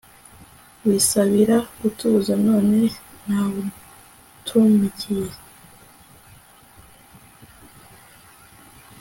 [0.87, 2.79] Wisabira gutuza None
[3.25, 5.29] ndawutumikiye